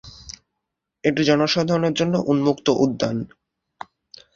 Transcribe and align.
এটি 1.03 1.21
জনসাধারণের 1.23 1.93
জন্য 1.93 2.13
উন্মুক্ত 2.31 2.67
উদ্যান। 2.83 3.17